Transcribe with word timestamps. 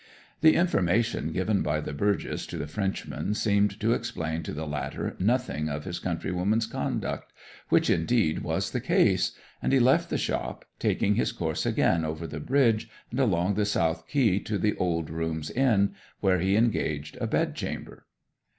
'The 0.39 0.55
information 0.55 1.31
given 1.31 1.61
by 1.61 1.79
the 1.79 1.93
burgess 1.93 2.47
to 2.47 2.57
the 2.57 2.65
Frenchman 2.65 3.35
seemed 3.35 3.79
to 3.79 3.93
explain 3.93 4.41
to 4.41 4.51
the 4.51 4.65
latter 4.65 5.15
nothing 5.19 5.69
of 5.69 5.83
his 5.83 5.99
countrywoman's 5.99 6.65
conduct 6.65 7.31
which, 7.69 7.87
indeed, 7.87 8.39
was 8.39 8.71
the 8.71 8.81
case 8.81 9.33
and 9.61 9.71
he 9.71 9.79
left 9.79 10.09
the 10.09 10.17
shop, 10.17 10.65
taking 10.79 11.13
his 11.13 11.31
course 11.31 11.67
again 11.67 12.03
over 12.03 12.25
the 12.25 12.39
bridge 12.39 12.89
and 13.11 13.19
along 13.19 13.53
the 13.53 13.63
south 13.63 14.07
quay 14.07 14.39
to 14.39 14.57
the 14.57 14.75
Old 14.77 15.11
Rooms 15.11 15.51
Inn, 15.51 15.93
where 16.19 16.39
he 16.39 16.55
engaged 16.55 17.15
a 17.21 17.27
bedchamber. 17.27 18.07